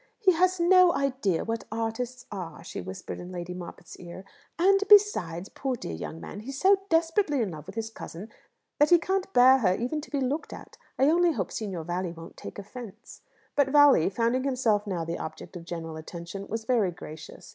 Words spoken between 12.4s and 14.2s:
offence." But Valli,